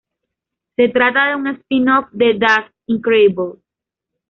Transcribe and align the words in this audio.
Se 0.77 0.87
trata 0.89 1.27
de 1.27 1.35
un 1.35 1.45
spin-off 1.45 2.07
de 2.11 2.33
"That's 2.39 2.73
Incredible!". 2.87 3.61